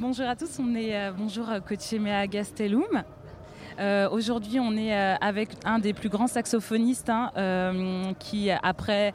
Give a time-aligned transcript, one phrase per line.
[0.00, 3.04] bonjour à tous, on est euh, bonjour Coachemea Gastelum.
[3.78, 9.12] Euh, Aujourd'hui, on est euh, avec un des plus grands saxophonistes hein, euh, qui, après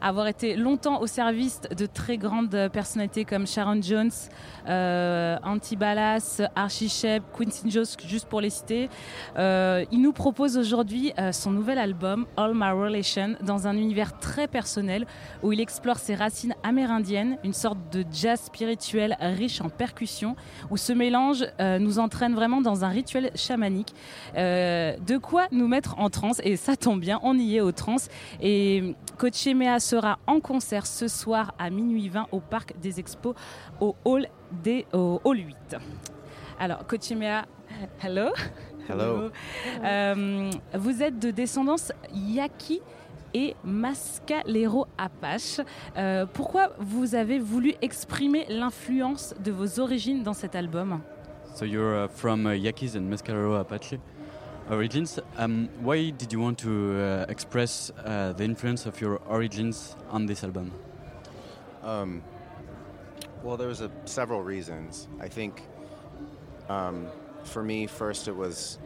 [0.00, 4.10] avoir été longtemps au service de très grandes personnalités comme Sharon Jones,
[4.68, 8.88] euh, Anti Ballas, Archie Shep, Quincy Jones, juste pour les citer.
[9.38, 14.18] Euh, il nous propose aujourd'hui euh, son nouvel album All My Relation dans un univers
[14.18, 15.06] très personnel
[15.42, 20.36] où il explore ses racines amérindiennes, une sorte de jazz spirituel riche en percussions
[20.70, 23.94] où ce mélange euh, nous entraîne vraiment dans un rituel chamanique.
[24.34, 28.08] De quoi nous mettre en transe et ça tombe bien, on y est au trance
[28.40, 33.34] et Coach Emea sera en concert ce soir à minuit 20 au Parc des Expos
[33.80, 34.26] au Hall,
[34.64, 35.76] des, au hall 8.
[36.58, 37.44] Alors, Coach Emea,
[38.02, 38.30] hello.
[38.88, 39.30] Hello.
[39.84, 42.80] Euh, vous êtes de descendance Yaqui
[43.34, 45.60] et Mascalero Apache.
[45.96, 51.00] Euh, pourquoi vous avez voulu exprimer l'influence de vos origines dans cet album?
[51.54, 53.98] So you're uh, from uh, Yaquis and Mescalero Apache
[54.70, 55.18] origins.
[55.36, 60.26] Um, why did you want to uh, express uh, the influence of your origins on
[60.26, 60.72] this album?
[61.82, 62.22] Um,
[63.42, 65.08] well, there was a, several reasons.
[65.20, 65.62] I think
[66.68, 67.08] um,
[67.44, 68.78] for me, first it was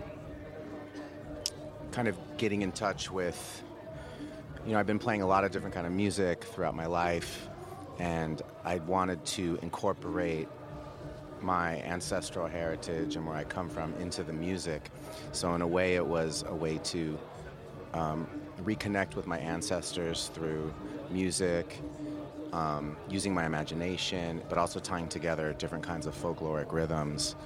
[1.93, 3.63] kind of getting in touch with.
[4.67, 7.49] You know, I've been playing a lot of different kind of music throughout my life,
[7.99, 10.49] and I wanted to incorporate
[11.43, 14.91] my ancestral heritage and where I come from into the music.
[15.33, 17.19] So in a way, it was a way to
[17.95, 18.27] um,
[18.63, 20.73] reconnect with my ancestors through
[21.11, 21.81] music,
[22.53, 27.37] um, using my imagination, but also tying together different kinds of folkloric rhythms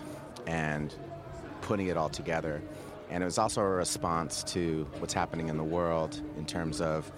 [0.47, 0.95] and
[1.61, 2.63] putting it all together.
[3.11, 7.11] And it was also a response to what's happening in the world in terms of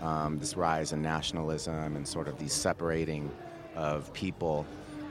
[0.00, 3.30] um, this rise in nationalism and sort of these separating
[3.74, 4.66] of people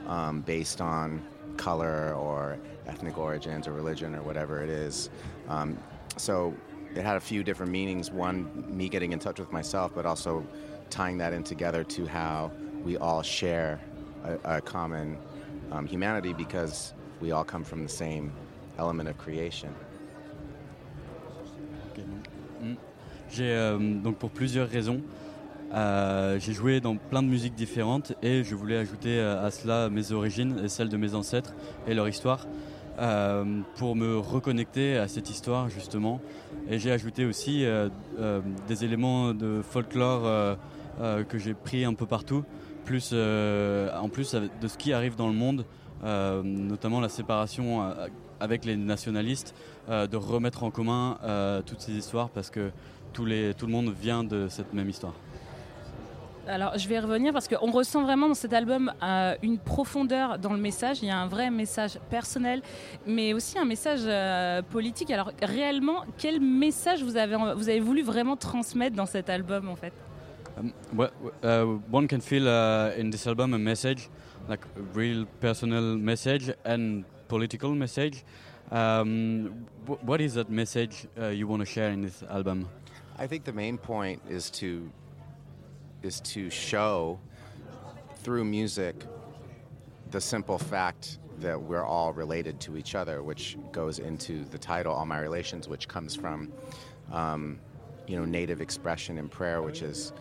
[0.06, 1.22] um, based on
[1.56, 5.10] color or ethnic origins or religion or whatever it is.
[5.48, 5.78] Um,
[6.16, 6.54] so
[6.94, 8.10] it had a few different meanings.
[8.10, 10.46] One, me getting in touch with myself, but also
[10.90, 12.50] tying that in together to how
[12.84, 13.80] we all share
[14.24, 15.18] a, a common
[15.70, 18.32] um, humanity because we all come from the same
[18.78, 19.74] element of creation.
[22.62, 22.76] Mm.
[23.30, 25.00] J'ai euh, donc pour plusieurs raisons.
[25.74, 29.88] Euh, j'ai joué dans plein de musiques différentes et je voulais ajouter euh, à cela
[29.88, 31.54] mes origines et celles de mes ancêtres
[31.86, 32.46] et leur histoire
[32.98, 36.20] euh, pour me reconnecter à cette histoire justement.
[36.68, 37.64] Et j'ai ajouté aussi
[38.68, 40.56] des éléments de folklore
[41.00, 42.44] que j'ai pris un peu partout,
[42.84, 45.64] plus en plus de ce qui arrive dans le monde,
[46.44, 47.92] notamment la séparation
[48.38, 49.54] avec les nationalistes,
[49.88, 51.18] de remettre en commun
[51.66, 52.70] toutes ces histoires parce que
[53.12, 55.14] tout le monde vient de cette même histoire.
[56.48, 60.40] Alors, je vais y revenir parce qu'on ressent vraiment dans cet album euh, une profondeur
[60.40, 60.98] dans le message.
[61.00, 62.62] Il y a un vrai message personnel,
[63.06, 65.12] mais aussi un message euh, politique.
[65.12, 69.76] Alors, réellement, quel message vous avez, vous avez voulu vraiment transmettre dans cet album, en
[69.76, 69.92] fait?
[70.58, 71.10] Um, well,
[71.44, 74.10] uh, one can feel uh, in this album a message,
[74.48, 78.24] like a real personal message and political message.
[78.70, 82.68] Um, wh- what is that message uh, you want to share in this album?
[83.18, 84.90] I think the main point is to
[86.04, 87.18] is to show
[88.16, 89.04] through music
[90.10, 94.94] the simple fact that we're all related to each other, which goes into the title
[94.94, 96.52] "All My Relations," which comes from
[97.10, 97.58] um,
[98.06, 100.12] you know native expression in prayer, which is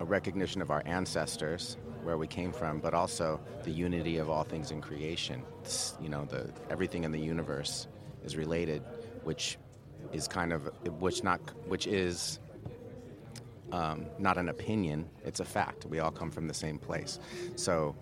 [0.00, 4.44] a, recognition of our ancestors, where we came from, but also the unity of all
[4.44, 5.42] things in creation.
[5.62, 7.88] It's, you know, the everything in the universe
[8.24, 8.82] is related,
[9.24, 9.58] which
[10.12, 10.70] is kind of
[11.00, 12.38] which not which is
[13.72, 15.86] um, not an opinion; it's a fact.
[15.86, 17.18] We all come from the same place,
[17.56, 17.94] so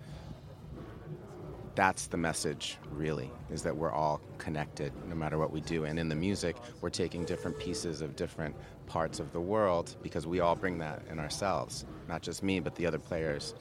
[1.74, 2.78] that's the message.
[2.90, 5.84] Really, is that we're all connected, no matter what we do.
[5.84, 8.54] And in the music, we're taking different pieces of different
[8.86, 11.84] parts of the world because we all bring that in ourselves.
[12.08, 13.54] Not just me, but the other players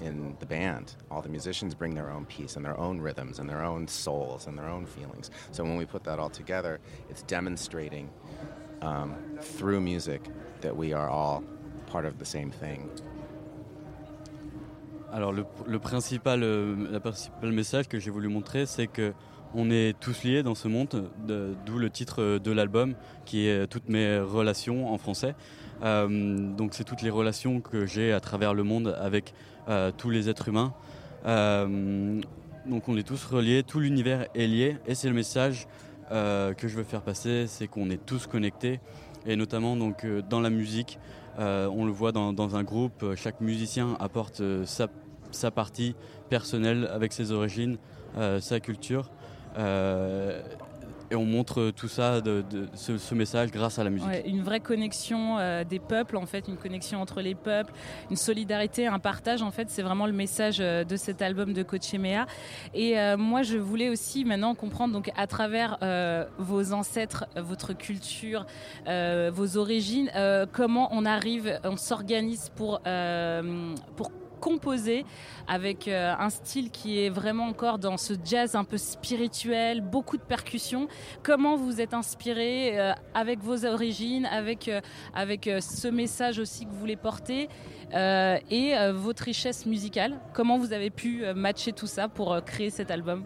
[0.00, 0.94] in the band.
[1.10, 4.46] All the musicians bring their own piece and their own rhythms and their own souls
[4.46, 5.30] and their own feelings.
[5.50, 6.80] So when we put that all together,
[7.10, 8.10] it's demonstrating
[8.80, 10.22] um, through music
[10.60, 11.42] that we are all
[11.90, 12.86] part of the same thing.
[15.12, 17.00] Alors le, principal, euh,
[17.42, 19.12] la message que j'ai voulu montrer, c'est que
[19.54, 22.94] on est tous liés dans ce monde, de- d'où le titre de l'album,
[23.24, 25.34] qui est toutes mes relations en français.
[25.82, 26.06] Euh,
[26.54, 29.32] donc c'est toutes les relations que j'ai à travers le monde avec
[29.70, 30.74] euh, tous les êtres humains.
[31.24, 32.20] Euh,
[32.66, 35.66] donc on est tous reliés, tout l'univers est lié, et c'est le message
[36.12, 38.80] euh, que je veux faire passer, c'est qu'on est tous connectés,
[39.24, 40.98] et notamment donc euh, dans la musique.
[41.38, 45.94] Euh, on le voit dans, un groupe, euh, chaque musicien apporte euh, sa, partie
[46.28, 47.78] personnelle avec ses origines,
[48.40, 49.10] sa culture.
[51.10, 52.44] Euh, et on montre tout ça, de,
[52.74, 54.08] ce, message grâce à la musique.
[54.26, 57.72] Une vraie connexion euh, des peuples, en fait, une connexion entre les peuples,
[58.10, 61.62] une solidarité, un partage, en fait, c'est vraiment le message euh, de cet album de
[61.62, 62.26] Coachemea.
[62.74, 67.72] Et euh, moi, je voulais aussi maintenant comprendre, donc, à travers euh, vos ancêtres, votre
[67.72, 68.46] culture,
[68.86, 75.04] euh, vos origines, euh, comment on arrive, on s'organise pour, euh, pour composer
[75.46, 80.16] avec euh, un style qui est vraiment encore dans ce jazz un peu spirituel, beaucoup
[80.16, 80.88] de percussions.
[81.22, 84.80] Comment vous êtes inspiré euh, avec vos origines, avec, euh,
[85.14, 87.48] avec ce message aussi que vous voulez porter
[87.90, 90.20] et votre richesse musicale?
[90.34, 93.24] Comment vous avez pu matcher tout ça pour créer cet album?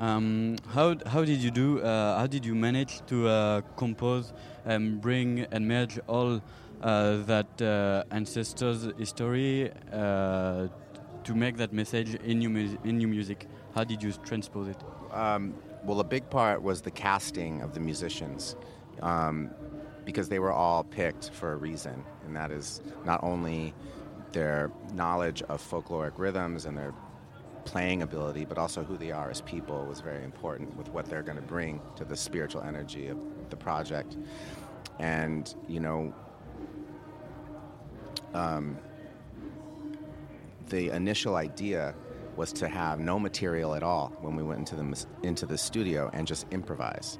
[0.00, 1.80] Um, how how did you do?
[1.80, 4.32] Uh, how did you manage to uh, compose
[4.64, 6.40] and bring and merge all
[6.80, 10.68] uh, that uh, ancestors' history uh,
[11.24, 13.46] to make that message in your mus- in your music?
[13.74, 14.78] How did you transpose it?
[15.12, 15.54] Um,
[15.84, 18.56] well, a big part was the casting of the musicians,
[19.02, 19.50] um,
[20.06, 23.74] because they were all picked for a reason, and that is not only
[24.32, 26.94] their knowledge of folkloric rhythms and their
[27.64, 31.22] playing ability, but also who they are as people was very important with what they're
[31.22, 33.18] going to bring to the spiritual energy of
[33.50, 34.16] the project.
[34.98, 36.14] And you know,
[38.34, 38.78] um,
[40.68, 41.94] the initial idea
[42.36, 46.10] was to have no material at all when we went into the into the studio
[46.12, 47.18] and just improvise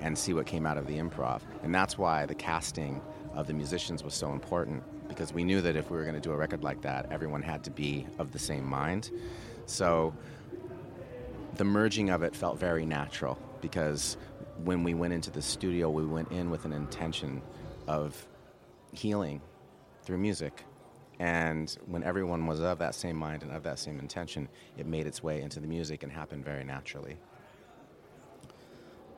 [0.00, 1.40] and see what came out of the improv.
[1.62, 3.00] And that's why the casting
[3.34, 6.20] of the musicians was so important because we knew that if we were going to
[6.20, 9.10] do a record like that, everyone had to be of the same mind.
[9.70, 10.12] So
[11.54, 14.16] the merging of it felt very natural because
[14.64, 17.40] when we went into the studio, we went in with an intention
[17.86, 18.26] of
[18.92, 19.40] healing
[20.02, 20.64] through music.
[21.20, 25.06] And when everyone was of that same mind and of that same intention, it made
[25.06, 27.16] its way into the music and happened very naturally.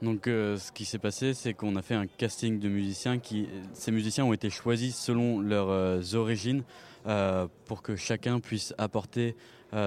[0.03, 3.21] Donc, euh, ce qui s'est passé, c'est qu'on a fait un casting de musiciens.
[3.21, 6.65] Qui, ces musiciens ont été choisis selon leurs euh, origines
[7.07, 9.37] euh, pour que chacun puisse apporter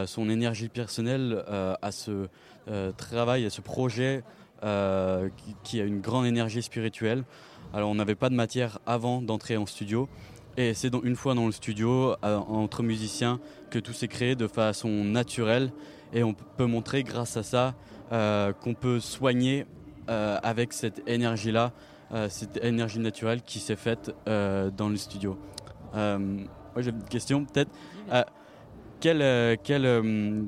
[0.07, 2.27] son énergie personnelle à ce
[2.97, 4.23] travail, à ce projet
[4.63, 7.23] qui, qui a une grande énergie spirituelle.
[7.71, 10.09] Alors, on n'avait pas de matière avant d'entrer en studio.
[10.57, 13.39] Et c'est une fois dans le studio, entre musiciens,
[13.69, 15.71] que tout s'est créé de façon naturelle.
[16.13, 17.75] Et on peut montrer grâce à ça
[18.09, 19.67] qu'on peut soigner
[20.09, 21.71] euh, avec cette énergie-là,
[22.11, 25.37] euh, cette énergie naturelle qui s'est faite euh, dans le studio.
[25.95, 27.71] Euh, moi j'ai une question peut-être.
[28.11, 28.23] Euh,
[28.99, 30.43] quel, euh, quel, euh,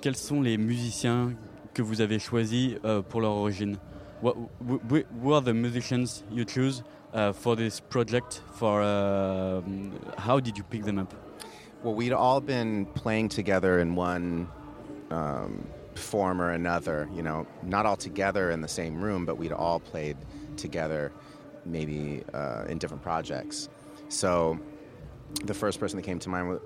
[0.00, 1.32] quels sont les musiciens
[1.74, 3.76] que vous avez choisis euh, pour leur origine?
[4.22, 6.82] What, wh- wh- who are the musicians you choose
[7.14, 8.42] uh, for this project?
[8.54, 9.60] For uh,
[10.26, 11.14] how did you pick them up?
[11.84, 14.48] Well, we'd all been playing together in one
[15.12, 15.64] um,
[15.98, 19.80] form or another, you know, not all together in the same room, but we'd all
[19.80, 20.16] played
[20.56, 21.12] together
[21.64, 23.68] maybe uh, in different projects.
[24.08, 24.58] So
[25.44, 26.60] the first person that came to mind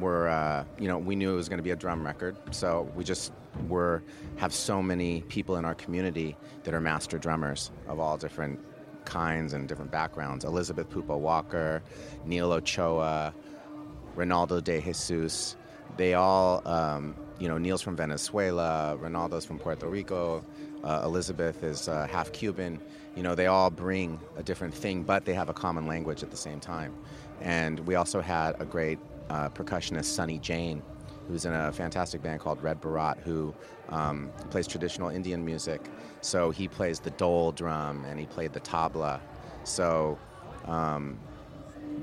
[0.00, 2.36] were, uh, you know, we knew it was going to be a drum record.
[2.50, 3.32] So we just
[3.68, 4.02] were,
[4.36, 8.58] have so many people in our community that are master drummers of all different
[9.04, 10.44] kinds and different backgrounds.
[10.44, 11.82] Elizabeth Pupo Walker,
[12.24, 13.34] Neil Ochoa,
[14.16, 15.56] Ronaldo de Jesus.
[15.96, 20.44] They all, um, you know, Neil's from Venezuela, Ronaldo's from Puerto Rico,
[20.84, 22.80] uh, Elizabeth is uh, half Cuban.
[23.14, 26.30] You know, they all bring a different thing, but they have a common language at
[26.30, 26.94] the same time.
[27.40, 30.82] And we also had a great uh, percussionist, Sonny Jane,
[31.28, 33.54] who's in a fantastic band called Red Barat, who
[33.90, 35.82] um, plays traditional Indian music.
[36.20, 39.20] So he plays the dole drum and he played the tabla.
[39.64, 40.18] So
[40.64, 41.18] um,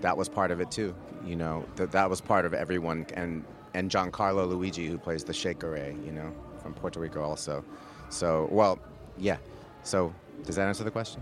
[0.02, 0.96] that was part of it too.
[1.26, 5.34] You know, that that was part of everyone, and and Giancarlo Luigi, who plays the
[5.34, 7.64] shakere, you know, from Puerto Rico also.
[8.10, 8.80] So, well,
[9.18, 9.38] yeah.
[9.84, 10.14] So,
[10.46, 11.22] does that answer the question?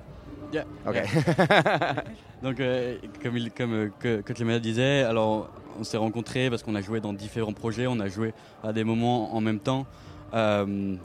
[0.52, 0.64] Yeah.
[0.86, 1.06] Okay.
[2.42, 5.50] Donc, euh, comme, il, comme euh, que, que Clément disait, alors
[5.80, 8.84] on s'est rencontrés parce qu'on a joué dans différents projets, on a joué à des
[8.84, 9.86] moments en même temps.
[10.32, 11.00] Um,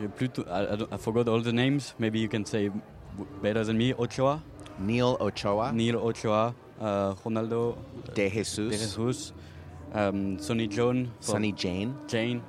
[0.00, 1.94] j'ai plus to- I, I forgot all the names.
[1.98, 2.70] Maybe you can say
[3.42, 3.92] better than me.
[3.98, 4.40] Ochoa,
[4.80, 7.76] Neil Ochoa, Neil Ochoa, uh, Ronaldo
[8.14, 8.70] De Jesus.
[8.70, 9.32] De Jesus,
[9.94, 10.68] um, Sonny
[11.20, 11.92] Sonny Jane.
[12.08, 12.40] Jane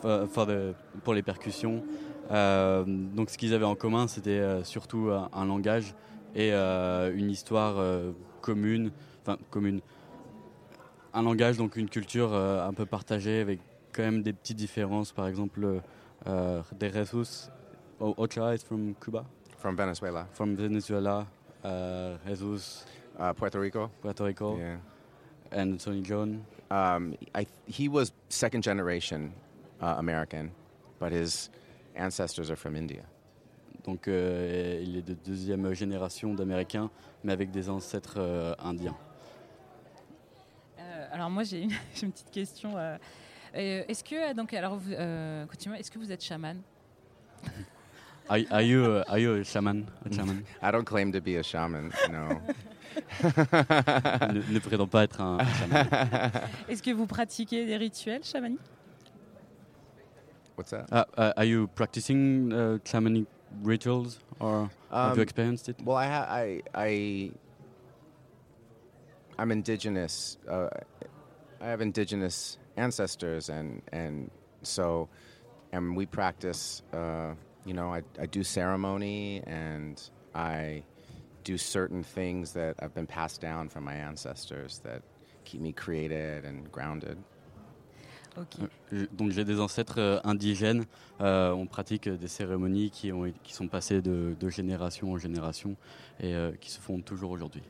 [0.00, 1.82] for- for the- pour les percussions.
[2.30, 5.94] Euh, donc ce qu'ils avaient en commun, c'était euh, surtout un, un langage
[6.34, 7.76] et euh, une histoire
[8.40, 8.90] commune,
[9.22, 9.80] enfin commune,
[11.12, 13.60] un langage donc une culture un peu partagée avec
[13.92, 15.12] quand même des petites différences.
[15.12, 15.80] Par exemple,
[16.26, 17.50] euh, De Jesus,
[18.00, 19.24] O- Ochoa is from Cuba,
[19.58, 21.26] from Venezuela, from Venezuela,
[21.64, 22.84] uh, Jesus,
[23.20, 23.88] uh, Puerto Rico.
[24.02, 24.78] Puerto Rico, Yeah.
[25.52, 26.40] and Sonny John.
[26.70, 29.32] Um, I, he was second generation
[29.80, 30.50] uh, American,
[30.98, 31.50] but his
[31.96, 33.02] ancestors are from India.
[33.84, 36.90] Donc euh, il est de deuxième génération d'Américains,
[37.22, 38.96] mais avec des ancêtres euh, indiens.
[40.78, 41.70] Euh, alors moi j'ai une,
[42.02, 42.76] une petite question.
[42.76, 42.96] euh,
[43.56, 46.62] euh, est-ce que donc alors vous, euh, continuez, est-ce que vous êtes chaman?
[48.26, 49.84] Are, are you, uh, are you a shaman?
[50.10, 50.44] a shaman?
[50.62, 52.40] I don't claim to be a shaman, no.
[53.22, 55.86] ne, ne prétend pas être un, un chaman?
[56.68, 58.60] Est-ce que vous pratiquez des rituels chamaniques?
[60.56, 60.86] What's that?
[60.92, 63.26] Ah, uh, are you practicing uh, shamanic
[63.62, 65.76] rituals or have Um, you experienced it?
[65.84, 67.30] Well, I, ha- I, I,
[69.38, 70.38] I'm indigenous.
[70.48, 70.68] Uh,
[71.60, 74.30] I have indigenous ancestors, and and
[74.62, 75.08] so,
[75.72, 76.82] and we practice.
[76.92, 77.34] Uh,
[77.64, 80.00] you know, I, I do ceremony, and
[80.36, 80.84] I
[81.44, 85.02] do certain things that have been passed down from my ancestors that
[85.44, 87.18] keep me created and grounded.
[88.36, 88.68] Ok.
[88.92, 90.86] Euh, Donc j'ai des ancêtres euh, indigènes.
[91.20, 95.76] Euh, on pratique des cérémonies qui, ont, qui sont passées de, de génération en génération
[96.18, 97.62] et euh, qui se font toujours aujourd'hui.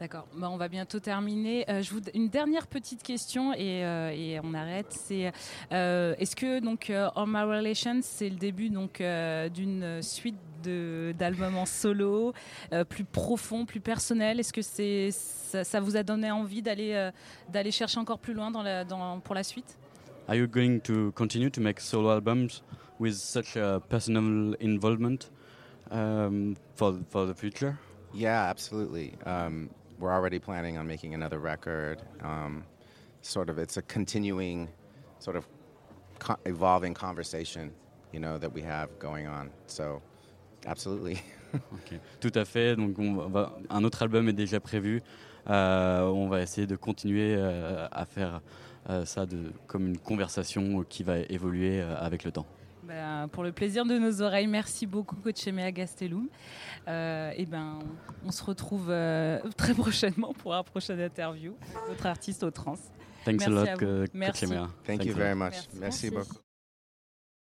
[0.00, 0.28] D'accord.
[0.36, 1.68] Bah, on va bientôt terminer.
[1.68, 2.00] Euh, je vous...
[2.14, 4.86] Une dernière petite question et, euh, et on arrête.
[4.90, 5.32] C'est
[5.72, 10.36] euh, est-ce que donc euh, On My Relations c'est le début donc euh, d'une suite
[10.36, 10.47] de
[11.12, 12.32] d'albums en solo
[12.72, 14.40] euh, plus profond, plus personnel.
[14.40, 17.10] Est-ce que c'est ça, ça vous a donné envie d'aller euh,
[17.52, 19.76] d'aller chercher encore plus loin dans la, dans, pour la suite?
[20.28, 22.62] Are you going to continue to make solo albums
[22.98, 25.30] with such a personal involvement
[25.90, 27.78] um, for, for the future?
[28.12, 29.14] Yeah, absolutely.
[29.24, 32.02] Um, we're already planning on making another record.
[32.22, 32.64] Um,
[33.22, 34.68] sort of, it's a continuing,
[35.18, 35.46] sort of,
[36.18, 37.72] co- evolving conversation,
[38.12, 39.50] you know, that we have going on.
[39.66, 40.02] So,
[40.66, 41.18] absolutely.
[41.54, 42.76] Ok, Tout à fait.
[42.76, 45.02] Donc on va, un autre album est déjà prévu.
[45.48, 48.42] Euh, on va essayer de continuer euh, à faire
[48.90, 52.46] euh, ça de, comme une conversation qui va évoluer euh, avec le temps.
[52.82, 56.28] Ben, pour le plaisir de nos oreilles, merci beaucoup Coach Emea Gastelum.
[56.88, 57.78] Euh, et ben,
[58.24, 61.54] on se retrouve euh, très prochainement pour un prochain interview.
[61.88, 62.78] Votre artiste au trans.
[63.24, 63.78] Thanks Merci a lot.
[63.78, 64.68] Coach Emea.
[64.86, 65.54] Thank you very much.
[65.78, 66.10] Merci.
[66.10, 66.47] beaucoup.